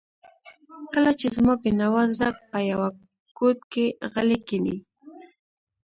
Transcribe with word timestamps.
کله 0.93 1.11
چې 1.19 1.27
زما 1.35 1.53
بېنوا 1.63 2.03
زړه 2.17 2.29
په 2.49 2.59
یوه 2.71 2.87
ګوټ 3.37 3.59
کې 3.71 3.85
غلی 4.11 4.37
کښیني. 4.47 4.75